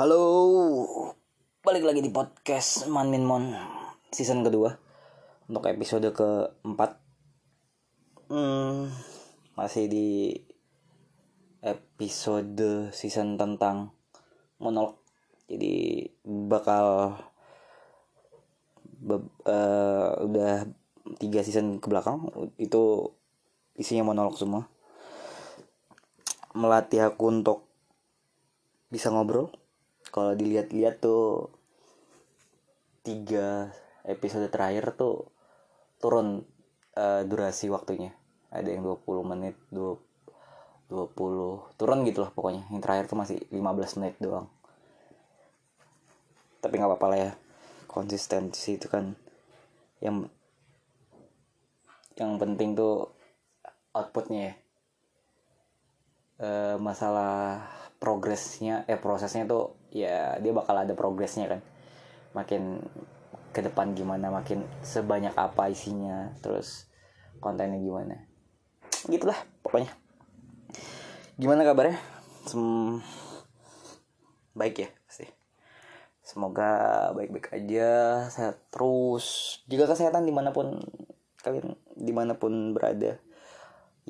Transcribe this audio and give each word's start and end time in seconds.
Halo, 0.00 0.24
balik 1.60 1.84
lagi 1.84 2.00
di 2.00 2.08
podcast 2.08 2.88
Man 2.88 3.12
Min 3.12 3.20
Mon 3.20 3.52
season 4.08 4.40
kedua 4.40 4.72
untuk 5.44 5.68
episode 5.68 6.08
keempat. 6.16 6.96
Hmm, 8.32 8.88
masih 9.60 9.92
di 9.92 10.32
episode 11.60 12.88
season 12.96 13.36
tentang 13.36 13.92
monolog. 14.56 14.96
Jadi 15.52 16.08
bakal 16.24 17.20
be- 19.04 19.36
eh, 19.44 20.10
udah 20.16 20.64
tiga 21.20 21.44
season 21.44 21.76
ke 21.76 21.92
belakang 21.92 22.24
itu 22.56 23.04
isinya 23.76 24.08
monolog 24.08 24.32
semua. 24.40 24.64
Melatih 26.56 27.04
aku 27.04 27.28
untuk 27.28 27.68
bisa 28.88 29.12
ngobrol 29.12 29.52
kalau 30.10 30.34
dilihat-lihat 30.34 31.02
tuh 31.02 31.50
tiga 33.00 33.70
episode 34.04 34.50
terakhir 34.52 34.94
tuh 34.98 35.30
turun 36.02 36.44
eh, 36.98 37.22
durasi 37.24 37.70
waktunya. 37.72 38.12
Ada 38.50 38.74
yang 38.74 38.82
20 38.82 39.30
menit 39.30 39.54
20 39.70 40.10
20 40.90 41.78
turun 41.78 42.02
gitu 42.02 42.26
lah 42.26 42.34
pokoknya. 42.34 42.66
Yang 42.68 42.82
terakhir 42.82 43.04
tuh 43.06 43.18
masih 43.22 43.38
15 43.54 43.98
menit 44.02 44.14
doang. 44.18 44.50
Tapi 46.58 46.74
nggak 46.76 46.90
apa-apa 46.90 47.06
lah 47.14 47.18
ya 47.30 47.32
konsistensi 47.86 48.74
itu 48.74 48.90
kan. 48.90 49.14
Yang 50.02 50.28
yang 52.18 52.36
penting 52.36 52.74
tuh 52.74 53.14
outputnya 53.94 54.40
ya. 54.50 54.54
Eh, 56.40 56.76
masalah 56.82 57.62
progresnya 58.02 58.82
eh 58.90 58.98
prosesnya 58.98 59.46
tuh 59.46 59.79
ya 59.90 60.38
dia 60.38 60.52
bakal 60.54 60.74
ada 60.74 60.94
progresnya 60.94 61.46
kan. 61.46 61.60
Makin 62.34 62.82
ke 63.50 63.60
depan 63.66 63.98
gimana 63.98 64.30
makin 64.30 64.62
sebanyak 64.86 65.34
apa 65.34 65.66
isinya 65.70 66.30
terus 66.38 66.86
kontennya 67.42 67.82
gimana. 67.82 68.16
Gitulah 69.10 69.36
pokoknya. 69.66 69.90
Gimana 71.40 71.66
kabarnya? 71.66 71.98
Sem 72.46 73.00
baik 74.54 74.86
ya 74.86 74.88
pasti. 75.08 75.26
Semoga 76.22 77.10
baik-baik 77.16 77.50
aja 77.50 77.90
sehat 78.30 78.62
terus. 78.70 79.58
Jaga 79.66 79.96
kesehatan 79.96 80.28
di 80.28 80.32
mana 80.34 80.54
pun 80.54 80.78
kalian 81.42 81.74
di 81.98 82.12
mana 82.14 82.38
pun 82.38 82.76
berada. 82.76 83.18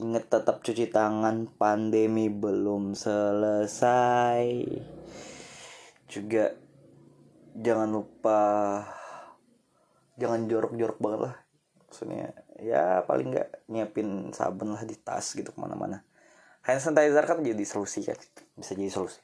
Ingat 0.01 0.33
tetap 0.33 0.63
cuci 0.65 0.93
tangan, 0.93 1.51
pandemi 1.61 2.29
belum 2.31 2.95
selesai. 2.97 4.49
Juga 6.11 6.51
jangan 7.55 7.87
lupa 7.87 8.41
jangan 10.19 10.51
jorok-jorok 10.51 10.99
banget 10.99 11.21
lah. 11.31 11.35
Maksudnya 11.87 12.35
ya 12.59 13.07
paling 13.07 13.31
nggak 13.31 13.71
nyiapin 13.71 14.35
sabun 14.35 14.75
lah 14.75 14.83
di 14.83 14.99
tas 14.99 15.33
gitu 15.39 15.55
ke 15.55 15.59
mana-mana. 15.59 16.03
Hand 16.67 16.83
sanitizer 16.83 17.25
kan 17.25 17.41
jadi 17.41 17.65
solusi 17.65 18.05
kan, 18.05 18.19
bisa 18.59 18.77
jadi 18.77 18.93
solusi. 18.93 19.23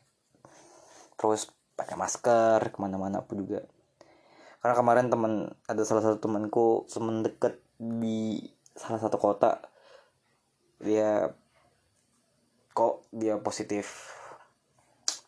Terus 1.21 1.53
pakai 1.77 1.99
masker 1.99 2.73
ke 2.73 2.79
mana-mana 2.81 3.21
pun 3.21 3.45
juga. 3.45 3.61
Karena 4.63 4.75
kemarin 4.79 5.07
teman 5.13 5.33
ada 5.69 5.83
salah 5.85 6.03
satu 6.03 6.23
temanku 6.23 6.89
temen 6.89 7.21
deket 7.21 7.61
di 7.77 8.41
salah 8.73 8.99
satu 8.99 9.21
kota 9.21 9.61
dia 10.81 11.33
kok 12.77 13.09
dia 13.09 13.41
positif 13.41 14.13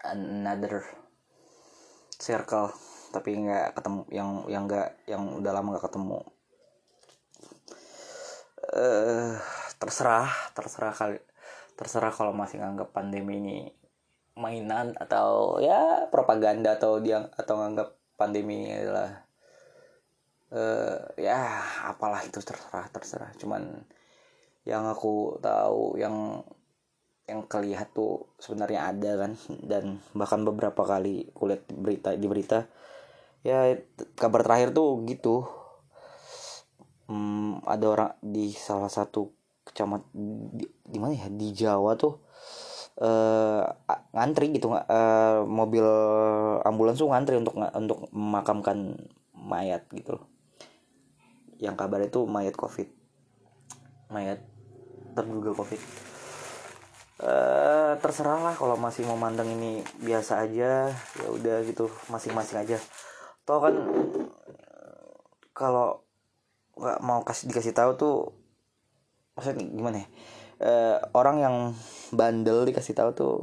another 0.05 0.85
circle 2.19 2.75
tapi 3.09 3.33
nggak 3.41 3.73
ketemu 3.79 4.01
yang 4.13 4.31
yang 4.51 4.63
nggak 4.69 4.89
yang 5.09 5.23
udah 5.39 5.53
lama 5.55 5.69
nggak 5.75 5.87
ketemu. 5.89 6.21
Eh 8.75 9.35
terserah 9.79 10.29
terserah 10.53 10.93
kali 10.93 11.19
terserah 11.79 12.11
kalau 12.11 12.35
masih 12.35 12.59
nganggap 12.59 12.91
pandemi 12.91 13.39
ini 13.39 13.59
mainan 14.35 14.95
atau 14.99 15.59
ya 15.63 16.11
propaganda 16.11 16.75
atau 16.79 16.99
dia 16.99 17.31
atau 17.39 17.55
nganggap 17.59 17.95
pandemi 18.19 18.67
ini 18.67 18.71
adalah 18.75 19.11
eh 20.53 20.99
ya 21.23 21.39
apalah 21.89 22.21
itu 22.27 22.43
terserah 22.43 22.91
terserah. 22.93 23.31
Cuman 23.41 23.87
yang 24.69 24.85
aku 24.85 25.41
tahu 25.41 25.97
yang 25.97 26.45
yang 27.29 27.45
kelihat 27.45 27.93
tuh 27.93 28.33
sebenarnya 28.41 28.89
ada 28.89 29.11
kan 29.21 29.33
dan 29.61 30.01
bahkan 30.17 30.41
beberapa 30.49 30.81
kali 30.81 31.29
kulihat 31.37 31.69
berita 31.77 32.17
di 32.17 32.25
berita 32.25 32.65
ya 33.45 33.77
kabar 34.17 34.41
terakhir 34.43 34.73
tuh 34.73 35.05
gitu. 35.05 35.45
Hmm, 37.09 37.65
ada 37.65 37.87
orang 37.89 38.13
di 38.21 38.53
salah 38.53 38.89
satu 38.93 39.33
kecamat 39.65 40.05
di, 40.13 40.65
di 40.65 40.99
mana 41.01 41.17
ya 41.17 41.29
di 41.33 41.53
Jawa 41.53 41.97
tuh 41.97 42.21
eh 42.99 43.65
ngantri 44.13 44.51
gitu 44.53 44.75
eh, 44.75 45.41
mobil 45.45 45.85
ambulans 46.65 46.99
tuh 46.99 47.09
ngantri 47.13 47.41
untuk 47.41 47.55
untuk 47.57 48.09
memakamkan 48.13 48.97
mayat 49.37 49.85
gitu 49.93 50.17
loh. 50.17 50.27
Yang 51.61 51.77
kabar 51.77 52.01
itu 52.05 52.25
mayat 52.25 52.57
covid. 52.57 52.89
Mayat 54.09 54.41
terduga 55.13 55.53
covid 55.53 56.08
eh 57.19 57.93
terserah 57.99 58.39
lah 58.39 58.55
kalau 58.55 58.79
masih 58.79 59.03
mau 59.03 59.19
mandang 59.19 59.51
ini 59.51 59.83
biasa 59.99 60.47
aja 60.47 60.95
ya 60.95 61.29
udah 61.35 61.67
gitu 61.67 61.91
masing-masing 62.07 62.63
aja. 62.63 62.79
Toh 63.43 63.59
kan 63.59 63.75
kalau 65.51 66.07
nggak 66.79 67.01
mau 67.03 67.27
kasih 67.27 67.51
dikasih 67.51 67.75
tahu 67.75 67.91
tuh 67.99 68.17
maksudnya 69.35 69.67
gimana 69.67 69.97
ya? 70.03 70.09
Eh, 70.59 70.97
orang 71.15 71.37
yang 71.43 71.57
bandel 72.15 72.67
dikasih 72.71 72.95
tahu 72.95 73.11
tuh 73.15 73.37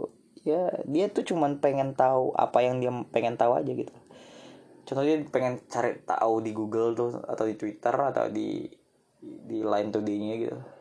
ya 0.47 0.71
dia 0.87 1.11
tuh 1.11 1.27
cuman 1.27 1.59
pengen 1.59 1.95
tahu 1.99 2.31
apa 2.35 2.63
yang 2.63 2.79
dia 2.79 2.91
pengen 3.11 3.35
tahu 3.35 3.59
aja 3.59 3.71
gitu. 3.75 3.91
Contohnya 4.87 5.19
pengen 5.27 5.59
cari 5.67 5.99
tahu 6.05 6.39
di 6.39 6.55
Google 6.55 6.95
tuh 6.95 7.19
atau 7.27 7.43
di 7.43 7.59
Twitter 7.59 7.91
atau 7.91 8.31
di 8.31 8.69
di 9.25 9.65
line 9.65 9.89
today-nya 9.89 10.35
gitu 10.37 10.74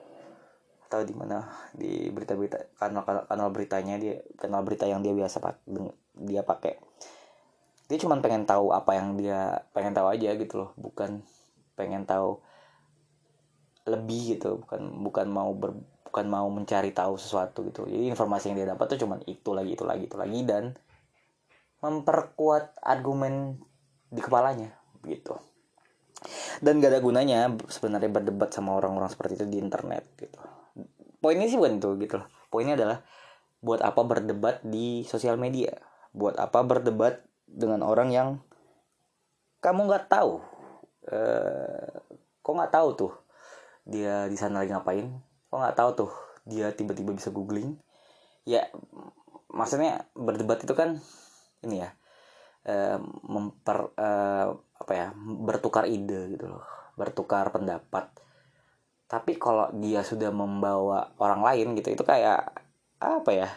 atau 0.95 1.03
di 1.03 1.11
mana 1.11 1.43
di 1.75 2.07
berita-berita 2.15 2.79
kanal 2.79 3.03
kanal 3.03 3.51
beritanya 3.51 3.99
dia 3.99 4.23
kanal 4.39 4.63
berita 4.63 4.87
yang 4.87 5.03
dia 5.03 5.11
biasa 5.11 5.43
pak 5.43 5.59
dia 6.15 6.47
pakai. 6.47 6.79
Dia 7.91 7.99
cuma 7.99 8.15
pengen 8.23 8.47
tahu 8.47 8.71
apa 8.71 8.95
yang 8.95 9.19
dia 9.19 9.67
pengen 9.75 9.91
tahu 9.91 10.15
aja 10.15 10.31
gitu 10.39 10.55
loh 10.63 10.71
bukan 10.79 11.27
pengen 11.75 12.07
tahu 12.07 12.39
lebih 13.91 14.39
gitu 14.39 14.63
bukan 14.63 15.03
bukan 15.03 15.27
mau 15.29 15.51
ber, 15.53 15.75
bukan 16.07 16.27
mau 16.31 16.47
mencari 16.47 16.95
tahu 16.95 17.19
sesuatu 17.19 17.67
gitu. 17.67 17.91
Jadi 17.91 18.07
informasi 18.07 18.55
yang 18.55 18.57
dia 18.63 18.69
dapat 18.71 18.95
tuh 18.95 19.03
cuma 19.03 19.19
itu 19.27 19.51
lagi 19.51 19.75
itu 19.75 19.83
lagi 19.83 20.07
itu 20.07 20.17
lagi 20.17 20.41
dan 20.47 20.79
memperkuat 21.83 22.79
argumen 22.81 23.59
di 24.09 24.23
kepalanya 24.23 24.71
gitu. 25.05 25.35
Dan 26.63 26.81
gak 26.81 26.97
ada 26.97 27.05
gunanya 27.05 27.53
sebenarnya 27.69 28.09
berdebat 28.09 28.49
sama 28.55 28.79
orang-orang 28.79 29.13
seperti 29.13 29.43
itu 29.43 29.47
di 29.51 29.59
internet 29.61 30.09
gitu 30.17 30.41
poinnya 31.25 31.49
sih 31.49 31.57
bukan 31.57 31.81
itu 31.81 31.89
gitu 32.05 32.21
loh. 32.21 32.29
Poinnya 32.53 32.77
adalah 32.77 33.01
buat 33.65 33.81
apa 33.81 34.05
berdebat 34.05 34.61
di 34.61 35.09
sosial 35.09 35.41
media? 35.41 35.73
Buat 36.13 36.37
apa 36.37 36.61
berdebat 36.61 37.25
dengan 37.49 37.81
orang 37.81 38.13
yang 38.13 38.29
kamu 39.65 39.89
nggak 39.89 40.13
tahu? 40.13 40.45
Eh, 41.09 41.97
kok 42.45 42.53
nggak 42.53 42.75
tahu 42.77 42.89
tuh 42.93 43.13
dia 43.89 44.29
di 44.29 44.37
sana 44.37 44.61
lagi 44.61 44.77
ngapain? 44.77 45.09
Kok 45.49 45.57
nggak 45.65 45.77
tahu 45.81 45.91
tuh 46.05 46.11
dia 46.45 46.69
tiba-tiba 46.77 47.17
bisa 47.17 47.33
googling? 47.33 47.81
Ya 48.45 48.69
maksudnya 49.49 50.05
berdebat 50.13 50.61
itu 50.61 50.77
kan 50.77 51.01
ini 51.65 51.81
ya 51.81 51.91
eh, 52.69 53.01
memper 53.25 53.97
eh, 53.97 54.53
apa 54.53 54.93
ya 54.93 55.17
bertukar 55.17 55.89
ide 55.89 56.37
gitu 56.37 56.53
loh. 56.53 56.69
Bertukar 57.01 57.49
pendapat 57.49 58.13
tapi 59.05 59.37
kalau 59.37 59.69
dia 59.77 60.01
sudah 60.01 60.33
membawa 60.33 61.13
orang 61.21 61.45
lain 61.45 61.77
gitu 61.77 61.93
itu 61.93 62.05
kayak 62.05 62.51
apa 62.99 63.31
ya? 63.31 63.49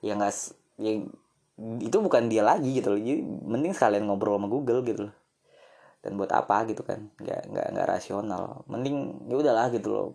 Ya 0.00 0.14
nggak 0.16 0.34
ya, 0.78 0.92
itu 1.82 1.96
bukan 1.98 2.30
dia 2.30 2.42
lagi 2.46 2.78
gitu 2.78 2.94
loh. 2.94 3.00
Jadi 3.00 3.20
mending 3.22 3.74
sekalian 3.76 4.08
ngobrol 4.08 4.38
sama 4.38 4.48
Google 4.48 4.80
gitu 4.86 5.10
loh. 5.10 5.14
Dan 6.00 6.16
buat 6.16 6.30
apa 6.32 6.64
gitu 6.70 6.82
kan? 6.86 7.10
Nggak 7.20 7.40
nggak 7.52 7.66
nggak 7.74 7.88
rasional. 7.88 8.64
Mending 8.70 9.28
ya 9.28 9.34
udahlah 9.36 9.66
gitu 9.74 9.88
loh. 9.90 10.08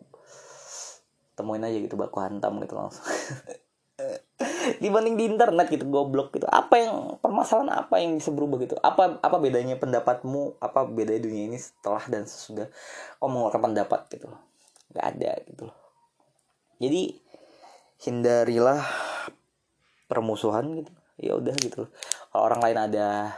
Temuin 1.34 1.66
aja 1.66 1.78
gitu 1.82 1.98
baku 1.98 2.22
hantam 2.22 2.62
gitu 2.62 2.78
langsung 2.78 3.02
dibanding 4.80 5.16
di 5.20 5.24
internet 5.28 5.68
gitu 5.68 5.86
goblok 5.88 6.36
gitu. 6.36 6.48
Apa 6.48 6.80
yang 6.80 6.96
permasalahan 7.20 7.86
apa 7.86 8.00
yang 8.00 8.16
bisa 8.16 8.32
berubah 8.32 8.58
gitu? 8.64 8.76
Apa 8.80 9.20
apa 9.20 9.38
bedanya 9.38 9.76
pendapatmu? 9.76 10.58
Apa 10.64 10.88
bedanya 10.88 11.22
dunia 11.24 11.52
ini 11.52 11.58
setelah 11.60 12.04
dan 12.08 12.24
sesudah 12.24 12.72
kau 13.20 13.28
mengeluarkan 13.28 13.62
pendapat 13.72 14.08
gitu? 14.14 14.32
Loh 14.32 14.54
nggak 14.94 15.06
ada 15.18 15.32
gitu 15.50 15.62
loh. 15.68 15.78
Jadi 16.78 17.02
hindarilah 18.06 18.82
permusuhan 20.06 20.86
gitu. 20.86 20.92
Ya 21.18 21.38
udah 21.38 21.54
gitu 21.62 21.90
kalau 22.34 22.44
orang 22.50 22.62
lain 22.66 22.78
ada 22.90 23.38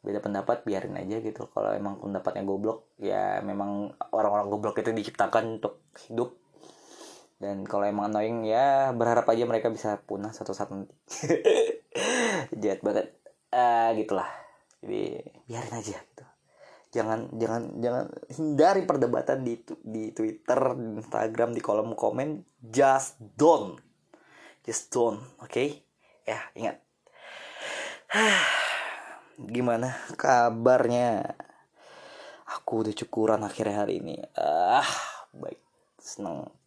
beda 0.00 0.24
pendapat 0.24 0.64
biarin 0.64 0.96
aja 0.96 1.20
gitu. 1.20 1.48
Kalau 1.52 1.72
emang 1.72 2.00
pendapatnya 2.00 2.44
goblok 2.44 2.92
ya 3.00 3.40
memang 3.44 3.92
orang-orang 4.12 4.48
goblok 4.48 4.80
itu 4.80 4.92
diciptakan 4.92 5.60
untuk 5.60 5.84
hidup 6.08 6.36
dan 7.38 7.62
kalau 7.62 7.86
emang 7.86 8.10
annoying 8.10 8.42
ya 8.42 8.90
berharap 8.90 9.30
aja 9.30 9.46
mereka 9.46 9.70
bisa 9.70 10.02
punah 10.02 10.34
satu 10.34 10.50
saat 10.50 10.74
nanti. 10.74 10.90
Jahat 12.62 12.82
banget. 12.82 13.14
Uh, 13.54 13.94
gitulah. 13.94 14.26
Jadi 14.82 15.22
biarin 15.46 15.74
aja 15.78 16.02
gitu. 16.02 16.24
Jangan 16.90 17.30
jangan 17.38 17.62
jangan 17.78 18.04
hindari 18.34 18.82
perdebatan 18.82 19.46
di 19.46 19.54
di 19.86 20.10
Twitter 20.10 20.74
di 20.74 20.98
Instagram 20.98 21.54
di 21.54 21.62
kolom 21.62 21.94
komen. 21.94 22.42
Just 22.58 23.22
don't. 23.38 23.78
Just 24.66 24.90
don't 24.90 25.22
oke? 25.38 25.46
Okay? 25.46 25.86
ya 26.26 26.42
ingat. 26.58 26.82
Gimana 29.54 29.94
kabarnya? 30.18 31.38
Aku 32.58 32.82
udah 32.82 32.94
cukuran 32.98 33.46
akhirnya 33.46 33.86
hari 33.86 34.02
ini. 34.02 34.18
Ah 34.34 34.90
baik. 35.30 35.62
Seneng 36.02 36.57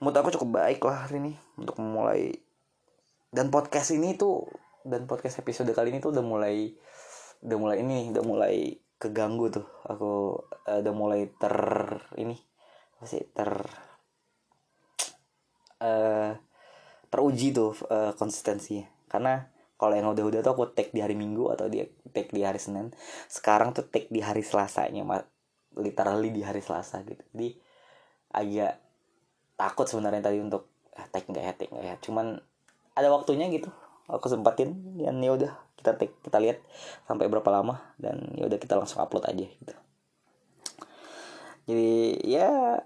mood 0.00 0.16
aku 0.16 0.32
cukup 0.32 0.64
baik 0.64 0.80
lah 0.82 1.06
hari 1.06 1.20
ini 1.20 1.32
untuk 1.60 1.76
memulai. 1.76 2.32
Dan 3.30 3.52
podcast 3.52 3.94
ini 3.94 4.16
tuh 4.16 4.48
dan 4.82 5.04
podcast 5.04 5.38
episode 5.44 5.70
kali 5.76 5.92
ini 5.92 6.00
tuh 6.00 6.10
udah 6.10 6.24
mulai 6.24 6.72
udah 7.44 7.58
mulai 7.60 7.76
ini 7.84 8.10
udah 8.10 8.24
mulai 8.24 8.74
keganggu 8.96 9.52
tuh. 9.52 9.66
Aku 9.86 10.40
uh, 10.40 10.78
udah 10.80 10.94
mulai 10.96 11.28
ter 11.36 11.54
ini 12.16 12.34
apa 12.96 13.04
sih 13.08 13.22
ter 13.32 13.52
uh, 15.84 16.32
teruji 17.08 17.52
tuh 17.52 17.72
uh, 17.88 18.12
konsistensinya 18.16 18.84
karena 19.08 19.48
kalau 19.80 19.96
yang 19.96 20.12
udah-udah 20.12 20.44
tuh 20.44 20.52
aku 20.52 20.64
take 20.76 20.92
di 20.92 21.00
hari 21.00 21.16
Minggu 21.16 21.48
atau 21.48 21.64
dia 21.68 21.88
take 22.12 22.32
di 22.32 22.44
hari 22.44 22.60
Senin. 22.60 22.92
Sekarang 23.28 23.72
tuh 23.72 23.88
take 23.88 24.12
di 24.12 24.20
hari 24.20 24.44
Selasanya 24.44 25.04
literally 25.76 26.28
di 26.34 26.44
hari 26.44 26.60
Selasa 26.60 27.00
gitu. 27.06 27.24
Jadi 27.32 27.56
agak 28.34 28.89
takut 29.60 29.84
sebenarnya 29.84 30.24
tadi 30.24 30.40
untuk 30.40 30.72
ah, 30.96 31.04
take 31.12 31.28
nggak 31.28 31.44
ya 31.44 31.52
take 31.52 31.68
nggak 31.68 31.84
ya. 31.84 31.94
Cuman 32.00 32.40
ada 32.96 33.08
waktunya 33.12 33.52
gitu 33.52 33.68
aku 34.10 34.26
sempatin 34.26 34.74
dan 34.98 35.20
ya 35.20 35.30
udah 35.36 35.52
kita 35.78 35.94
take 36.00 36.16
kita 36.24 36.40
lihat 36.40 36.58
sampai 37.06 37.30
berapa 37.30 37.46
lama 37.52 37.94
dan 38.00 38.32
ya 38.34 38.48
udah 38.48 38.58
kita 38.58 38.74
langsung 38.80 39.04
upload 39.04 39.28
aja 39.28 39.44
gitu. 39.44 39.74
Jadi 41.68 42.18
ya 42.24 42.80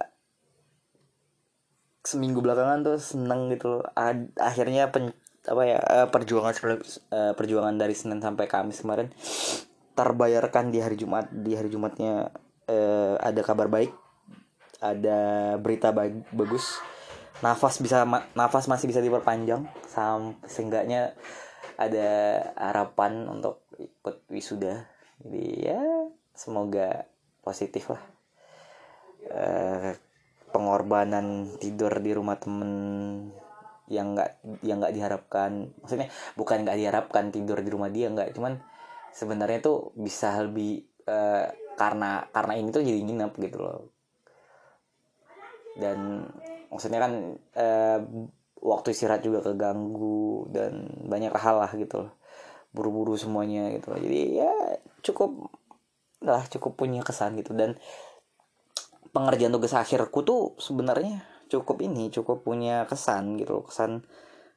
seminggu 2.04 2.44
belakangan 2.44 2.84
tuh 2.84 2.98
seneng 3.00 3.48
gitu. 3.54 3.80
Akhirnya 4.36 4.92
pen, 4.92 5.16
apa 5.48 5.62
ya 5.64 5.78
eh, 5.80 6.08
perjuangan 6.12 6.52
eh, 7.08 7.32
perjuangan 7.32 7.74
dari 7.80 7.96
Senin 7.96 8.20
sampai 8.20 8.44
Kamis 8.44 8.84
kemarin 8.84 9.08
terbayarkan 9.94 10.74
di 10.74 10.78
hari 10.84 11.00
Jumat 11.00 11.32
di 11.32 11.56
hari 11.56 11.72
Jumatnya 11.72 12.28
eh, 12.68 13.16
ada 13.16 13.40
kabar 13.40 13.72
baik 13.72 14.03
ada 14.84 15.20
berita 15.56 15.88
bag 15.96 16.28
bagus. 16.36 16.76
Nafas 17.40 17.80
bisa 17.80 18.04
nafas 18.36 18.68
masih 18.68 18.86
bisa 18.92 19.00
diperpanjang 19.00 19.64
sampai 19.88 20.38
seenggaknya 20.44 21.16
ada 21.80 22.40
harapan 22.54 23.26
untuk 23.26 23.64
ikut 23.80 24.28
wisuda. 24.28 24.86
Jadi 25.24 25.72
ya 25.72 25.80
semoga 26.36 27.08
positif 27.40 27.88
lah. 27.90 28.02
Eh, 29.24 29.96
pengorbanan 30.52 31.58
tidur 31.58 31.90
di 31.98 32.12
rumah 32.14 32.38
temen 32.38 32.70
yang 33.90 34.14
nggak 34.14 34.30
yang 34.62 34.78
nggak 34.78 34.94
diharapkan. 34.94 35.74
Maksudnya 35.82 36.08
bukan 36.38 36.62
nggak 36.62 36.78
diharapkan 36.78 37.34
tidur 37.34 37.58
di 37.64 37.70
rumah 37.72 37.90
dia 37.90 38.12
nggak. 38.12 38.36
Cuman 38.36 38.62
sebenarnya 39.10 39.58
tuh 39.64 39.90
bisa 39.98 40.38
lebih 40.42 40.86
uh, 41.06 41.46
karena 41.74 42.26
karena 42.30 42.54
ini 42.58 42.68
tuh 42.70 42.82
jadi 42.86 42.98
nginep 43.02 43.32
gitu 43.42 43.58
loh 43.62 43.93
dan 45.78 46.28
maksudnya 46.70 47.00
kan 47.02 47.12
uh, 47.58 47.98
waktu 48.64 48.96
istirahat 48.96 49.20
juga 49.20 49.44
keganggu 49.44 50.48
dan 50.50 50.88
banyak 51.04 51.34
hal 51.36 51.60
lah 51.60 51.70
gitu 51.76 52.08
loh. 52.08 52.12
Buru-buru 52.74 53.14
semuanya 53.14 53.70
gitu 53.76 53.92
loh. 53.92 54.00
Jadi 54.00 54.20
ya 54.40 54.52
cukup 55.04 55.52
lah 56.24 56.42
cukup 56.48 56.74
punya 56.74 57.04
kesan 57.04 57.36
gitu. 57.38 57.52
Dan 57.52 57.76
pengerjaan 59.14 59.54
tugas 59.54 59.76
akhirku 59.76 60.26
tuh 60.26 60.58
sebenarnya 60.58 61.22
cukup 61.46 61.84
ini 61.84 62.10
cukup 62.10 62.42
punya 62.42 62.82
kesan 62.88 63.38
gitu 63.38 63.62
kesan 63.68 64.02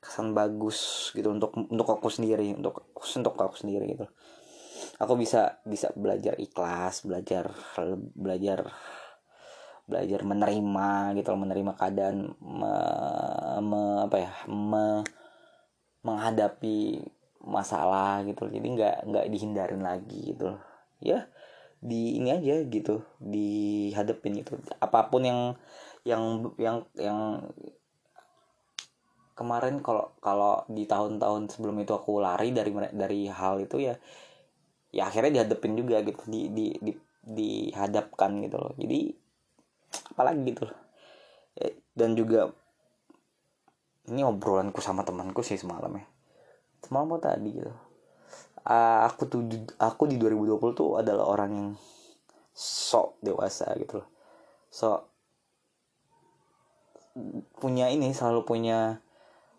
kesan 0.01 0.33
bagus 0.33 1.11
gitu 1.13 1.29
untuk 1.29 1.53
untuk 1.53 1.85
aku 1.85 2.09
sendiri 2.09 2.57
untuk 2.57 2.89
untuk 2.95 3.35
aku 3.37 3.53
sendiri 3.53 3.85
gitu. 3.93 4.07
Aku 4.97 5.13
bisa 5.13 5.61
bisa 5.67 5.93
belajar 5.93 6.39
ikhlas 6.41 7.05
belajar 7.05 7.53
belajar 8.17 8.65
belajar 9.87 10.19
menerima 10.27 11.15
gitu 11.15 11.27
loh 11.31 11.41
menerima 11.47 11.71
keadaan 11.79 12.35
me, 12.43 12.73
me, 13.63 13.81
apa 14.03 14.17
ya 14.19 14.31
me, 14.51 15.01
menghadapi 16.03 17.07
masalah 17.47 18.21
gitu 18.27 18.45
loh. 18.45 18.51
jadi 18.51 18.67
nggak 18.67 18.95
nggak 19.07 19.25
dihindarin 19.31 19.81
lagi 19.81 20.35
gitu 20.35 20.53
loh. 20.53 20.61
Ya 20.99 21.31
di 21.79 22.19
ini 22.19 22.35
aja 22.35 22.67
gitu 22.67 23.07
dihadapin 23.23 24.43
gitu. 24.43 24.59
Apa 24.83 25.07
pun 25.07 25.23
yang 25.23 25.55
yang 26.03 26.51
yang 26.59 26.77
yang 26.99 27.47
kemarin 29.37 29.79
kalau 29.85 30.11
kalau 30.19 30.65
di 30.67 30.83
tahun-tahun 30.83 31.53
sebelum 31.53 31.77
itu 31.79 31.93
aku 31.95 32.19
lari 32.19 32.51
dari 32.51 32.73
dari 32.91 33.29
hal 33.29 33.61
itu 33.61 33.77
ya 33.77 33.95
ya 34.89 35.07
akhirnya 35.07 35.43
dihadapin 35.45 35.77
juga 35.77 36.01
gitu 36.01 36.25
di 36.25 36.49
di 36.51 36.65
di 36.81 36.91
dihadapkan 37.27 38.39
gitu 38.43 38.57
loh. 38.57 38.73
Jadi 38.75 39.26
apalagi 40.11 40.41
gitu 40.47 40.69
loh. 40.69 40.79
Ya, 41.57 41.69
dan 41.97 42.13
juga 42.13 42.53
ini 44.07 44.23
obrolanku 44.23 44.79
sama 44.79 45.03
temanku 45.03 45.43
sih 45.43 45.59
semalam 45.59 45.91
ya. 45.97 46.05
Semalam 46.85 47.17
tadi 47.19 47.49
gitu. 47.51 47.73
Uh, 48.67 49.07
aku 49.07 49.31
tuh 49.31 49.41
aku 49.79 50.11
di 50.11 50.19
2020 50.19 50.59
tuh 50.75 50.99
adalah 50.99 51.23
orang 51.27 51.51
yang 51.55 51.69
sok 52.51 53.19
dewasa 53.23 53.71
gitu 53.79 54.03
loh. 54.03 54.09
Sok 54.71 54.99
punya 57.57 57.89
ini 57.89 58.13
selalu 58.13 58.45
punya 58.45 59.01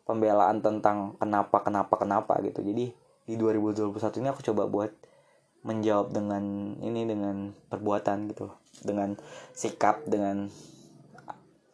pembelaan 0.07 0.63
tentang 0.65 1.19
kenapa 1.21 1.61
kenapa 1.61 1.95
kenapa 2.01 2.33
gitu. 2.41 2.65
Jadi 2.65 2.95
di 3.29 3.35
2021 3.37 3.93
ini 4.25 4.29
aku 4.33 4.41
coba 4.41 4.65
buat 4.65 4.91
menjawab 5.67 6.15
dengan 6.15 6.75
ini 6.79 7.03
dengan 7.09 7.51
perbuatan 7.71 8.31
gitu 8.31 8.55
dengan 8.83 9.19
sikap 9.53 10.07
dengan 10.07 10.47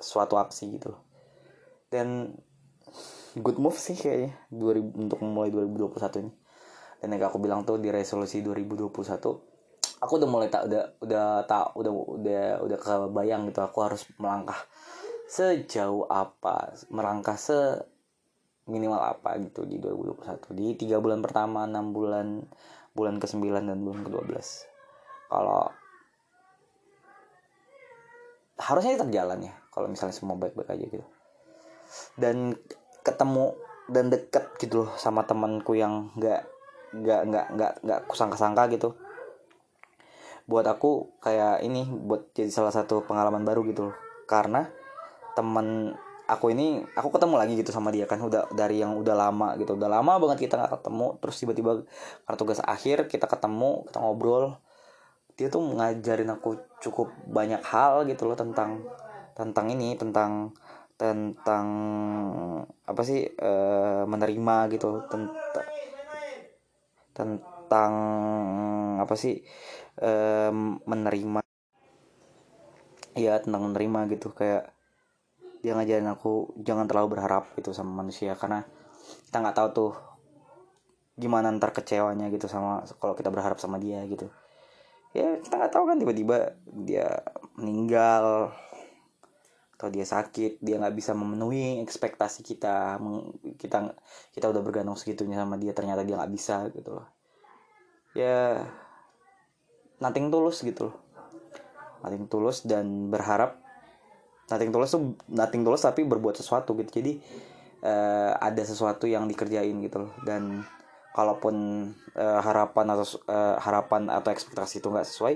suatu 0.00 0.40
aksi 0.40 0.64
gitu. 0.80 0.92
Dan 1.92 2.32
good 3.36 3.60
move 3.60 3.76
sih 3.76 3.96
kayaknya 3.96 4.34
2000 4.50 5.04
untuk 5.04 5.18
memulai 5.20 5.52
2021 5.52 6.24
ini. 6.24 6.32
Dan 7.00 7.12
yang 7.12 7.28
aku 7.28 7.36
bilang 7.36 7.68
tuh 7.68 7.76
di 7.76 7.92
resolusi 7.92 8.40
2021 8.40 9.54
aku 10.04 10.20
udah 10.20 10.28
mulai 10.28 10.48
tak 10.52 10.68
udah 10.68 10.82
udah 11.00 11.28
tak 11.48 11.72
udah 11.80 11.92
udah 11.92 12.44
udah 12.60 12.78
kebayang 12.78 13.48
gitu 13.48 13.64
aku 13.64 13.78
harus 13.80 14.04
melangkah 14.20 14.60
sejauh 15.24 16.04
apa 16.12 16.76
melangkah 16.92 17.40
se 17.40 17.56
minimal 18.68 19.00
apa 19.00 19.40
gitu 19.40 19.64
di 19.64 19.80
2021 19.80 20.56
di 20.56 20.66
tiga 20.76 21.00
bulan 21.00 21.24
pertama 21.24 21.64
enam 21.64 21.92
bulan 21.96 22.44
bulan 22.94 23.18
ke 23.18 23.26
9 23.26 23.42
dan 23.68 23.78
bulan 23.82 24.00
ke 24.06 24.10
12 24.10 24.70
kalau 25.30 25.66
harusnya 28.54 28.94
tetap 28.94 29.10
jalan 29.10 29.50
ya 29.50 29.54
kalau 29.74 29.90
misalnya 29.90 30.14
semua 30.14 30.38
baik-baik 30.38 30.70
aja 30.70 30.86
gitu. 30.86 31.06
Dan 32.14 32.54
ketemu 33.02 33.58
dan 33.90 34.08
deket 34.08 34.54
gitu 34.62 34.86
loh 34.86 34.90
sama 34.96 35.26
temanku 35.26 35.74
yang 35.74 36.14
nggak 36.14 36.46
nggak 36.94 37.20
nggak 37.26 37.46
nggak 37.58 37.72
nggak 37.82 38.00
kusangka-sangka 38.06 38.70
gitu. 38.70 38.94
Buat 40.46 40.70
aku 40.70 41.18
kayak 41.18 41.66
ini 41.66 41.82
buat 41.90 42.30
jadi 42.30 42.54
salah 42.54 42.70
satu 42.70 43.02
pengalaman 43.02 43.42
baru 43.42 43.66
gitu 43.66 43.90
loh. 43.90 43.96
Karena 44.30 44.62
temen 45.34 45.98
aku 46.24 46.56
ini 46.56 46.80
aku 46.96 47.12
ketemu 47.12 47.34
lagi 47.36 47.52
gitu 47.60 47.68
sama 47.68 47.92
dia 47.92 48.08
kan 48.08 48.16
udah 48.16 48.48
dari 48.56 48.80
yang 48.80 48.96
udah 48.96 49.12
lama 49.12 49.56
gitu. 49.60 49.76
Udah 49.76 49.90
lama 49.92 50.16
banget 50.16 50.48
kita 50.48 50.56
nggak 50.56 50.80
ketemu 50.80 51.06
terus 51.20 51.36
tiba-tiba 51.40 51.72
karena 52.24 52.36
tugas 52.40 52.60
akhir 52.64 53.08
kita 53.12 53.28
ketemu 53.28 53.84
kita 53.88 53.98
ngobrol. 54.00 54.56
Dia 55.36 55.50
tuh 55.50 55.62
ngajarin 55.66 56.30
aku 56.32 56.62
cukup 56.80 57.12
banyak 57.28 57.60
hal 57.66 58.08
gitu 58.08 58.24
loh 58.30 58.38
tentang 58.38 58.86
tentang 59.34 59.66
ini 59.68 59.98
tentang 59.98 60.54
tentang 60.94 61.66
apa 62.86 63.02
sih 63.02 63.26
e, 63.26 63.50
menerima 64.06 64.56
gitu 64.78 65.02
tentang 65.10 65.34
tentang 67.12 67.92
apa 69.02 69.14
sih 69.18 69.42
e, 69.98 70.10
menerima. 70.86 71.42
Ya 73.14 73.38
tentang 73.42 73.70
menerima 73.70 74.00
gitu 74.14 74.30
kayak 74.30 74.74
dia 75.64 75.72
ngajarin 75.72 76.12
aku 76.12 76.52
jangan 76.60 76.84
terlalu 76.84 77.16
berharap 77.16 77.56
gitu 77.56 77.72
sama 77.72 78.04
manusia. 78.04 78.36
Karena 78.36 78.60
kita 79.32 79.40
nggak 79.40 79.56
tahu 79.56 79.68
tuh 79.72 79.92
gimana 81.16 81.48
ntar 81.56 81.72
kecewanya 81.72 82.28
gitu 82.28 82.44
sama 82.52 82.84
kalau 83.00 83.16
kita 83.16 83.32
berharap 83.32 83.56
sama 83.56 83.80
dia 83.80 84.04
gitu. 84.04 84.28
Ya 85.16 85.40
kita 85.40 85.56
nggak 85.56 85.72
tahu 85.72 85.88
kan 85.88 85.96
tiba-tiba 85.96 86.52
dia 86.84 87.08
meninggal 87.56 88.52
atau 89.74 89.88
dia 89.88 90.04
sakit 90.04 90.60
dia 90.60 90.76
nggak 90.76 90.94
bisa 90.94 91.16
memenuhi 91.16 91.80
ekspektasi 91.80 92.44
kita 92.44 93.00
kita 93.56 93.96
kita 94.36 94.46
udah 94.52 94.62
bergantung 94.62 95.00
segitunya 95.00 95.40
sama 95.40 95.56
dia 95.56 95.72
ternyata 95.72 96.04
dia 96.04 96.20
nggak 96.20 96.32
bisa 96.34 96.68
gitu 96.76 97.00
loh. 97.00 97.08
Ya 98.12 98.68
nothing 99.96 100.28
tulus 100.28 100.60
gitu 100.60 100.92
loh. 100.92 100.96
Nothing 102.04 102.28
tulus 102.28 102.68
dan 102.68 103.08
berharap 103.08 103.63
nothing 104.50 104.70
tulus 104.72 104.92
tuh 104.92 105.16
nothing 105.32 105.62
tulus 105.64 105.82
tapi 105.84 106.04
berbuat 106.04 106.36
sesuatu 106.36 106.76
gitu. 106.76 107.00
Jadi 107.00 107.18
uh, 107.84 108.36
ada 108.36 108.62
sesuatu 108.64 109.08
yang 109.08 109.24
dikerjain 109.28 109.74
gitu 109.80 110.08
loh. 110.08 110.12
Dan 110.24 110.64
kalaupun 111.14 111.88
uh, 112.18 112.40
harapan 112.42 112.86
atau 112.90 113.06
uh, 113.30 113.56
harapan 113.62 114.10
atau 114.10 114.34
ekspektasi 114.34 114.82
itu 114.82 114.90
nggak 114.90 115.06
sesuai 115.06 115.34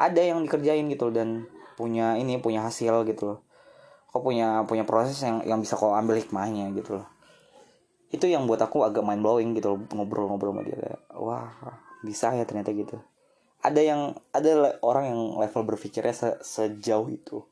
ada 0.00 0.22
yang 0.22 0.40
dikerjain 0.40 0.86
gitu 0.88 1.10
loh, 1.10 1.14
dan 1.18 1.28
punya 1.76 2.16
ini 2.16 2.40
punya 2.40 2.64
hasil 2.64 3.04
gitu 3.04 3.36
loh. 3.36 3.38
Kok 4.10 4.22
punya 4.22 4.64
punya 4.64 4.88
proses 4.88 5.20
yang 5.20 5.44
yang 5.44 5.58
bisa 5.60 5.76
kau 5.76 5.92
ambil 5.92 6.16
hikmahnya 6.16 6.72
gitu 6.72 7.02
loh. 7.02 7.06
Itu 8.10 8.26
yang 8.26 8.48
buat 8.50 8.58
aku 8.58 8.82
agak 8.82 9.06
mind 9.06 9.22
blowing 9.22 9.54
gitu 9.54 9.76
loh 9.76 9.78
ngobrol-ngobrol 9.94 10.50
sama 10.56 10.62
dia 10.66 10.74
kayak 10.74 11.00
wah 11.14 11.46
bisa 12.02 12.34
ya 12.34 12.42
ternyata 12.42 12.74
gitu. 12.74 12.96
Ada 13.60 13.80
yang 13.84 14.00
ada 14.32 14.80
orang 14.80 15.04
yang 15.12 15.20
level 15.36 15.62
berpikirnya 15.68 16.16
se 16.16 16.28
sejauh 16.40 17.12
itu 17.12 17.44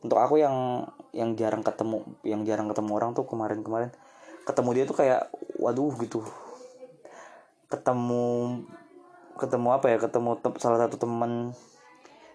untuk 0.00 0.18
aku 0.18 0.40
yang 0.40 0.88
yang 1.12 1.36
jarang 1.36 1.60
ketemu 1.60 2.06
yang 2.24 2.42
jarang 2.48 2.70
ketemu 2.72 2.90
orang 2.96 3.10
tuh 3.12 3.26
kemarin-kemarin 3.28 3.92
ketemu 4.48 4.68
dia 4.72 4.84
tuh 4.88 4.96
kayak 4.96 5.22
waduh 5.60 5.92
gitu. 6.00 6.24
Ketemu 7.68 8.64
ketemu 9.36 9.68
apa 9.72 9.86
ya 9.92 9.98
ketemu 10.00 10.40
salah 10.60 10.78
satu 10.84 10.96
teman 11.00 11.52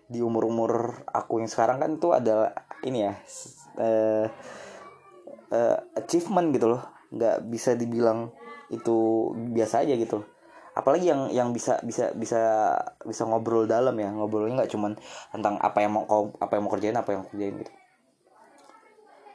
di 0.05 0.21
umur 0.21 0.45
umur 0.45 0.71
aku 1.09 1.41
yang 1.41 1.49
sekarang 1.49 1.81
kan 1.81 1.97
tuh 1.97 2.13
ada 2.13 2.53
ini 2.85 3.09
ya 3.09 3.13
uh, 3.81 4.25
uh, 5.49 5.77
achievement 5.97 6.53
gitu 6.53 6.77
loh. 6.77 6.81
Nggak 7.09 7.49
bisa 7.49 7.73
dibilang 7.73 8.29
itu 8.69 9.29
biasa 9.33 9.81
aja 9.81 9.97
gitu. 9.97 10.21
loh 10.21 10.34
apalagi 10.75 11.07
yang 11.07 11.31
yang 11.31 11.49
bisa 11.55 11.79
bisa 11.87 12.11
bisa 12.11 12.75
bisa 13.07 13.23
ngobrol 13.23 13.63
dalam 13.63 13.95
ya. 13.95 14.11
Ngobrolnya 14.11 14.61
nggak 14.61 14.71
cuman 14.75 14.99
tentang 15.31 15.55
apa 15.63 15.79
yang 15.79 15.95
mau 15.95 16.03
apa 16.35 16.51
yang 16.59 16.63
mau 16.67 16.71
kerjain 16.75 16.95
apa 16.99 17.09
yang 17.15 17.19
mau 17.23 17.29
kerjain 17.31 17.55
gitu. 17.63 17.71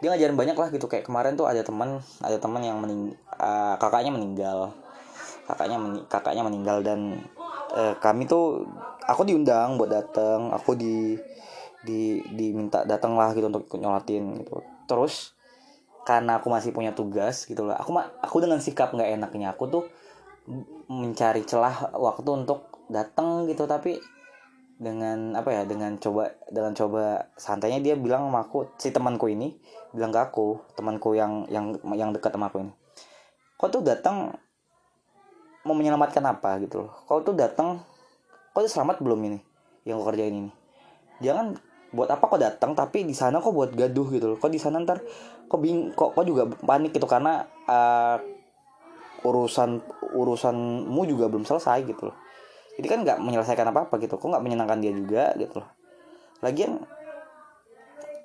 Dia 0.04 0.09
ngajarin 0.12 0.37
banyak 0.37 0.56
lah 0.56 0.68
gitu. 0.68 0.87
Kayak 0.87 1.09
kemarin 1.09 1.35
tuh 1.40 1.49
ada 1.49 1.64
teman 1.64 2.04
ada 2.20 2.37
teman 2.37 2.61
yang 2.61 2.76
mening 2.78 3.16
uh, 3.40 3.80
kakaknya 3.80 4.12
meninggal. 4.12 4.76
Kakaknya 5.49 5.76
meni 5.82 5.99
kakaknya 6.06 6.42
meninggal 6.47 6.78
dan 6.85 7.25
uh, 7.75 7.97
kami 7.99 8.28
tuh 8.28 8.68
aku 9.02 9.26
diundang 9.26 9.80
buat 9.80 9.90
datang 9.90 10.54
aku 10.54 10.78
di 10.78 11.18
di 11.80 12.20
diminta 12.37 12.85
datang 12.85 13.16
lah 13.16 13.32
gitu 13.32 13.49
untuk 13.49 13.64
ikut 13.66 13.80
nyolatin 13.80 14.44
gitu. 14.44 14.61
Terus 14.85 15.32
karena 16.04 16.38
aku 16.38 16.52
masih 16.52 16.70
punya 16.70 16.92
tugas 16.92 17.49
gitu 17.49 17.64
loh. 17.64 17.75
Aku 17.75 17.97
aku 17.97 18.37
dengan 18.44 18.61
sikap 18.61 18.92
nggak 18.92 19.16
enaknya 19.16 19.56
aku 19.56 19.66
tuh 19.66 19.85
mencari 20.88 21.42
celah 21.44 21.92
waktu 21.97 22.30
untuk 22.30 22.87
datang 22.88 23.49
gitu. 23.50 23.66
Tapi 23.66 24.00
dengan 24.80 25.37
apa 25.37 25.52
ya 25.52 25.62
dengan 25.68 26.00
coba 26.00 26.32
dengan 26.49 26.73
coba 26.73 27.28
santainya 27.37 27.85
dia 27.85 27.94
bilang 28.00 28.32
sama 28.32 28.49
aku 28.49 28.73
si 28.80 28.88
temanku 28.88 29.28
ini 29.28 29.61
bilang 29.92 30.09
ke 30.09 30.20
aku 30.25 30.56
temanku 30.73 31.12
yang 31.12 31.44
yang 31.52 31.76
yang 31.92 32.16
dekat 32.16 32.32
sama 32.32 32.49
aku 32.49 32.64
ini 32.64 32.73
kau 33.61 33.68
tuh 33.68 33.85
datang 33.85 34.32
mau 35.64 35.76
menyelamatkan 35.76 36.25
apa? 36.25 36.56
Gitu 36.62 36.80
loh. 36.87 36.92
Kau 37.04 37.20
tuh 37.20 37.37
datang 37.37 37.85
kau 38.56 38.64
tuh 38.64 38.73
selamat 38.73 39.04
belum 39.04 39.20
ini 39.30 39.38
yang 39.85 40.00
kau 40.00 40.09
kerjain 40.09 40.32
ini? 40.32 40.52
Jangan 41.20 41.56
buat 41.90 42.09
apa 42.09 42.25
kau 42.30 42.38
datang 42.38 42.73
tapi 42.73 43.02
di 43.02 43.12
sana 43.12 43.42
kau 43.42 43.52
buat 43.52 43.76
gaduh 43.76 44.09
gitu 44.09 44.26
loh. 44.35 44.38
Kau 44.40 44.49
di 44.49 44.56
sana 44.56 44.80
ntar 44.80 45.04
kau 45.50 45.61
bing 45.61 45.92
kok 45.92 46.16
kau 46.16 46.25
juga 46.25 46.49
panik 46.49 46.97
gitu 46.97 47.04
karena 47.04 47.44
uh, 47.68 48.16
urusan 49.26 49.85
urusanmu 50.14 51.02
juga 51.06 51.30
belum 51.30 51.46
selesai 51.46 51.86
gitu 51.86 52.10
loh. 52.10 52.16
Jadi 52.80 52.86
kan 52.86 52.98
nggak 53.04 53.18
menyelesaikan 53.20 53.66
apa 53.70 53.90
apa 53.90 53.94
gitu. 54.00 54.16
Kok 54.16 54.28
nggak 54.30 54.44
menyenangkan 54.44 54.78
dia 54.80 54.92
juga 54.96 55.24
gitu 55.36 55.60
loh. 55.60 55.70
Lagian 56.40 56.80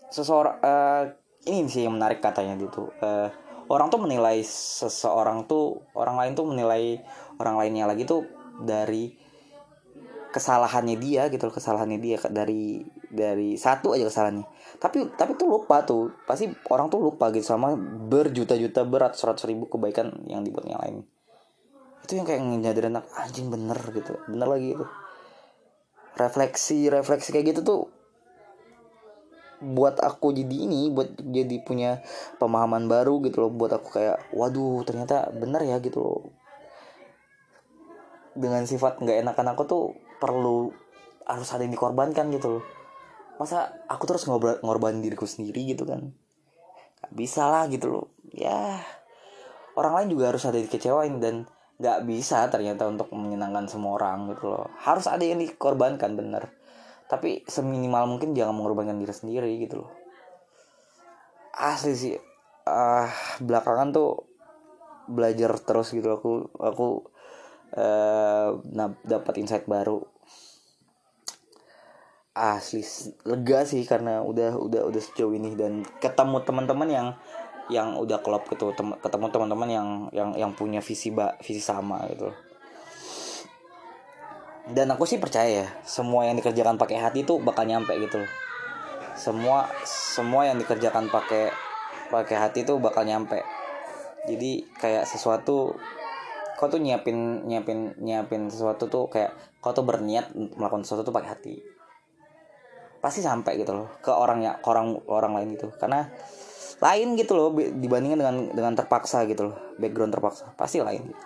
seseorang 0.07 0.55
uh, 0.63 1.03
ini 1.43 1.67
sih 1.67 1.83
yang 1.83 1.99
menarik 1.99 2.23
katanya 2.23 2.55
gitu. 2.55 2.87
Uh, 3.03 3.27
orang 3.67 3.91
tuh 3.91 3.99
menilai 3.99 4.39
seseorang 4.45 5.43
tuh 5.49 5.83
orang 5.97 6.15
lain 6.15 6.31
tuh 6.37 6.45
menilai 6.47 7.03
orang 7.41 7.59
lainnya 7.59 7.89
lagi 7.89 8.07
tuh 8.07 8.23
dari 8.63 9.11
kesalahannya 10.31 10.99
dia 10.99 11.31
gitu 11.31 11.47
loh 11.47 11.55
kesalahannya 11.55 11.99
dia 11.99 12.19
dari 12.31 12.83
dari 13.11 13.59
satu 13.59 13.91
aja 13.91 14.07
kesalahannya. 14.07 14.47
Tapi 14.79 15.19
tapi 15.19 15.35
tuh 15.35 15.51
lupa 15.51 15.83
tuh. 15.83 16.15
Pasti 16.23 16.47
orang 16.71 16.87
tuh 16.87 17.03
lupa 17.03 17.27
gitu 17.35 17.43
sama 17.43 17.75
berjuta-juta 18.07 18.87
berat 18.87 19.19
seratus 19.19 19.43
ribu 19.43 19.67
kebaikan 19.67 20.15
yang 20.31 20.47
dibuat 20.47 20.63
yang 20.63 20.79
lain 20.79 21.03
itu 22.05 22.21
yang 22.21 22.25
kayak 22.29 22.41
nyadarin 22.45 23.01
anak 23.01 23.09
anjing 23.17 23.50
bener 23.50 23.77
gitu. 23.91 24.13
Bener 24.29 24.47
lagi 24.47 24.77
itu. 24.77 24.85
Refleksi 26.15 26.88
refleksi 26.88 27.33
kayak 27.33 27.57
gitu 27.57 27.62
tuh 27.65 27.81
buat 29.55 29.97
aku 30.03 30.35
jadi 30.35 30.67
ini 30.67 30.91
buat 30.93 31.17
jadi 31.17 31.63
punya 31.65 32.05
pemahaman 32.38 32.85
baru 32.85 33.19
gitu 33.25 33.43
loh. 33.43 33.51
Buat 33.51 33.81
aku 33.81 33.97
kayak 33.97 34.29
waduh 34.31 34.85
ternyata 34.85 35.33
bener 35.33 35.65
ya 35.65 35.81
gitu 35.81 36.00
loh. 36.00 36.21
Dengan 38.38 38.63
sifat 38.69 39.01
nggak 39.01 39.25
enakan 39.25 39.57
aku 39.57 39.63
tuh 39.65 39.83
perlu 40.21 40.69
harus 41.25 41.50
ada 41.51 41.65
yang 41.65 41.74
dikorbankan 41.74 42.29
gitu 42.31 42.59
loh. 42.59 42.63
Masa 43.41 43.75
aku 43.91 44.07
terus 44.07 44.24
ngorban 44.29 45.01
diriku 45.03 45.27
sendiri 45.27 45.75
gitu 45.75 45.83
kan? 45.83 46.15
Gak 47.03 47.12
bisa 47.12 47.50
lah 47.51 47.67
gitu 47.67 47.91
loh. 47.91 48.05
Ya 48.31 48.79
orang 49.75 50.03
lain 50.03 50.15
juga 50.15 50.31
harus 50.31 50.43
ada 50.47 50.55
dikecewain 50.55 51.19
dan 51.19 51.47
nggak 51.75 52.08
bisa 52.08 52.48
ternyata 52.48 52.88
untuk 52.88 53.12
menyenangkan 53.12 53.67
semua 53.67 54.00
orang 54.00 54.32
gitu 54.32 54.48
loh. 54.48 54.72
Harus 54.79 55.12
ada 55.12 55.24
yang 55.24 55.44
dikorbankan 55.44 56.15
bener. 56.15 56.48
Tapi 57.05 57.44
seminimal 57.46 58.08
mungkin 58.08 58.32
jangan 58.32 58.55
mengorbankan 58.55 58.98
diri 58.98 59.12
sendiri 59.12 59.51
gitu 59.60 59.84
loh. 59.84 59.91
Asli 61.55 61.94
sih. 61.96 62.15
Ah 62.65 63.05
uh, 63.05 63.10
belakangan 63.44 63.94
tuh 63.94 64.25
belajar 65.05 65.53
terus 65.62 65.94
gitu 65.94 66.10
aku 66.10 66.50
aku 66.58 67.05
uh, 67.77 68.58
dapat 69.05 69.34
insight 69.44 69.67
baru. 69.70 70.01
Asli 72.36 72.84
lega 73.24 73.63
sih 73.63 73.86
karena 73.86 74.24
udah 74.24 74.58
udah 74.58 74.82
udah 74.88 75.01
sejauh 75.03 75.36
ini. 75.36 75.53
Dan 75.53 75.84
ketemu 76.00 76.41
teman-teman 76.41 76.89
yang 76.89 77.08
yang 77.72 77.98
udah 77.98 78.22
klop 78.22 78.45
gitu 78.51 78.74
ketemu 79.01 79.25
teman-teman 79.34 79.69
yang 79.69 79.88
yang 80.13 80.29
yang 80.38 80.51
punya 80.53 80.79
visi 80.79 81.10
ba, 81.10 81.34
visi 81.41 81.62
sama 81.62 82.05
gitu. 82.12 82.29
Dan 84.65 84.89
aku 84.89 85.05
sih 85.05 85.22
percaya 85.22 85.65
ya 85.65 85.67
semua 85.86 86.25
yang 86.25 86.38
dikerjakan 86.38 86.77
pakai 86.77 86.98
hati 86.98 87.22
itu 87.22 87.38
bakal 87.38 87.69
nyampe 87.69 87.93
gitu 88.01 88.22
semua 89.15 89.72
semua 89.88 90.43
yang 90.43 90.60
dikerjakan 90.60 91.07
pakai 91.07 91.50
pakai 92.12 92.36
hati 92.36 92.67
itu 92.67 92.75
bakal 92.77 93.07
nyampe. 93.07 93.41
Jadi 94.27 94.67
kayak 94.75 95.07
sesuatu 95.07 95.74
kau 96.55 96.67
tuh 96.67 96.79
nyiapin 96.79 97.48
nyiapin 97.48 97.95
nyiapin 98.00 98.51
sesuatu 98.51 98.91
tuh 98.91 99.07
kayak 99.07 99.31
kau 99.63 99.72
tuh 99.72 99.88
berniat 99.88 100.36
melakukan 100.36 100.84
sesuatu 100.84 101.07
tuh 101.07 101.15
pakai 101.15 101.29
hati. 101.31 101.55
Pasti 103.00 103.24
sampai 103.24 103.55
gitu 103.55 103.72
loh 103.72 103.89
ke 104.03 104.12
orang 104.12 104.43
ya 104.43 104.60
orang 104.67 105.00
orang 105.07 105.31
lain 105.39 105.55
gitu. 105.55 105.72
Karena 105.79 106.05
lain 106.84 107.08
gitu 107.15 107.34
loh 107.36 107.55
dibandingkan 107.55 108.20
dengan 108.20 108.36
dengan 108.51 108.74
terpaksa 108.75 109.24
gitu 109.29 109.51
loh 109.51 109.58
background 109.79 110.12
terpaksa 110.12 110.51
pasti 110.60 110.84
lain 110.84 111.08
gitu. 111.08 111.25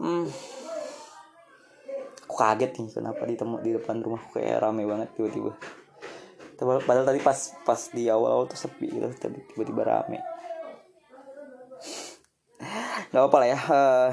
hmm. 0.00 0.26
aku 2.24 2.34
kaget 2.34 2.72
nih 2.80 2.88
kenapa 2.96 3.22
ditemu 3.28 3.56
di 3.60 3.70
depan 3.76 3.96
rumah 4.00 4.22
kayak 4.32 4.64
rame 4.64 4.88
banget 4.88 5.08
tiba-tiba 5.16 5.52
padahal 6.60 7.08
tadi 7.08 7.20
pas 7.24 7.38
pas 7.64 7.80
di 7.92 8.04
awal-awal 8.08 8.44
tuh 8.48 8.60
sepi 8.60 8.88
gitu 8.88 9.08
tiba-tiba 9.56 9.82
rame 9.84 10.20
nggak 13.10 13.20
apa-apa 13.26 13.36
lah 13.42 13.48
ya 13.48 13.58
uh, 13.58 14.10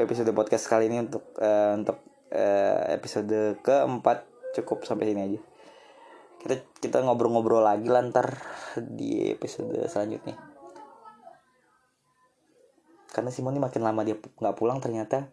episode 0.00 0.30
podcast 0.32 0.64
kali 0.70 0.88
ini 0.88 1.04
untuk 1.04 1.36
uh, 1.36 1.76
untuk 1.76 2.00
uh, 2.32 2.80
episode 2.94 3.60
keempat 3.60 4.24
cukup 4.56 4.88
sampai 4.88 5.12
sini 5.12 5.20
aja 5.20 5.40
kita 6.38 6.54
kita 6.78 7.02
ngobrol-ngobrol 7.02 7.66
lagi 7.66 7.90
lantar 7.90 8.38
di 8.78 9.34
episode 9.34 9.74
selanjutnya. 9.90 10.38
Karena 13.10 13.34
Simon 13.34 13.58
ini 13.58 13.62
makin 13.62 13.82
lama 13.82 14.06
dia 14.06 14.14
nggak 14.14 14.56
pulang 14.56 14.78
ternyata. 14.78 15.26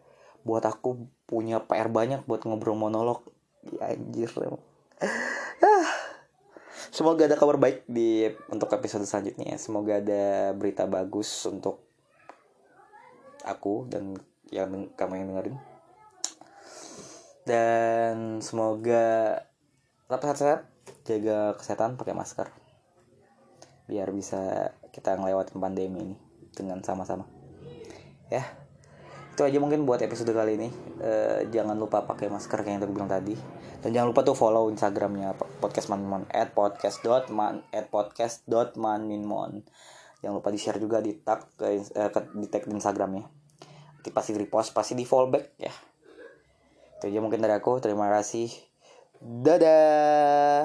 Buat 0.46 0.66
aku 0.66 1.10
punya 1.26 1.62
PR 1.62 1.90
banyak 1.90 2.26
buat 2.26 2.42
ngobrol 2.46 2.78
monolog. 2.78 3.22
Ya, 3.66 3.94
anjir 3.94 4.30
ah. 5.62 5.90
semoga 6.94 7.26
ada 7.26 7.34
kabar 7.34 7.58
baik 7.58 7.86
di 7.90 8.30
untuk 8.50 8.70
episode 8.74 9.06
selanjutnya. 9.06 9.58
Semoga 9.58 10.02
ada 10.02 10.54
berita 10.54 10.86
bagus 10.86 11.30
untuk 11.50 11.82
aku 13.46 13.86
dan 13.90 14.18
yang 14.50 14.90
kamu 14.94 15.22
yang 15.22 15.28
dengerin. 15.34 15.58
Dan 17.46 18.42
semoga 18.42 19.46
tetap 20.10 20.22
sehat-sehat 20.26 20.75
jaga 21.06 21.54
kesehatan 21.58 21.98
pakai 21.98 22.14
masker. 22.18 22.50
Biar 23.86 24.10
bisa 24.12 24.74
kita 24.90 25.18
ngelewatin 25.18 25.58
pandemi 25.62 26.02
ini 26.02 26.18
dengan 26.54 26.82
sama-sama. 26.82 27.30
Ya 28.34 28.66
itu 29.36 29.44
aja 29.44 29.60
mungkin 29.60 29.84
buat 29.84 30.00
episode 30.00 30.32
kali 30.32 30.56
ini. 30.56 30.72
Uh, 30.96 31.44
jangan 31.52 31.76
lupa 31.76 32.08
pakai 32.08 32.32
masker 32.32 32.64
kayak 32.64 32.80
yang 32.80 32.82
tadi 32.88 32.94
bilang 32.96 33.12
tadi. 33.12 33.36
Dan 33.84 33.92
jangan 33.92 34.16
lupa 34.16 34.24
tuh 34.24 34.32
follow 34.32 34.72
instagramnya 34.72 35.36
podcast 35.60 35.92
manminmon 35.92 36.24
at 36.32 36.56
podcast 36.56 37.04
dot 37.04 37.28
man 37.28 37.60
at 37.76 37.92
podcast 37.92 38.48
dot 38.48 38.80
manminmon. 38.80 39.68
Jangan 40.24 40.40
lupa 40.40 40.56
di 40.56 40.60
share 40.64 40.80
juga 40.80 41.04
di 41.04 41.20
tag 41.20 41.52
ke, 41.60 41.68
uh, 41.68 42.10
ke 42.16 42.20
di 42.32 42.48
tag 42.48 42.64
di 42.64 42.80
instagramnya. 42.80 43.28
Nanti 44.00 44.10
pasti 44.16 44.32
di 44.32 44.40
repost 44.40 44.72
pasti 44.72 44.96
di 44.96 45.04
fallback 45.04 45.60
ya. 45.60 45.74
Itu 46.96 47.12
aja 47.12 47.20
mungkin 47.20 47.44
dari 47.44 47.60
aku. 47.60 47.84
Terima 47.84 48.08
kasih. 48.08 48.48
Dadah 49.20 50.64